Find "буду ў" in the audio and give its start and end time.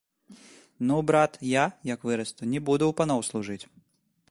2.69-2.93